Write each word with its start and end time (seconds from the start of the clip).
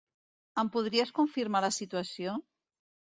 Em 0.61 0.69
podries 0.75 1.11
confirmar 1.19 1.61
la 1.65 1.69
situació? 1.77 2.33